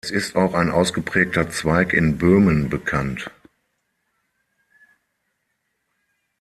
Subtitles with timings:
[0.03, 3.29] Es ist auch ein ausgeprägter Zweig in Böhmen bekannt.